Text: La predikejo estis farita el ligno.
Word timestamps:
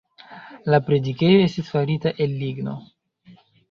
La 0.73 0.79
predikejo 0.87 1.43
estis 1.45 1.71
farita 1.77 2.17
el 2.27 2.37
ligno. 2.43 2.79